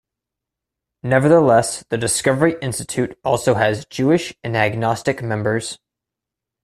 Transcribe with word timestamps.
Nevertheless, 1.03 1.83
the 1.89 1.97
Discovery 1.99 2.55
Institute 2.59 3.19
also 3.23 3.53
has 3.53 3.85
Jewish 3.85 4.33
and 4.43 4.57
agnostic 4.57 5.21
members. 5.21 5.77